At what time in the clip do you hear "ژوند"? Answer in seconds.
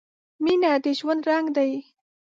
0.99-1.21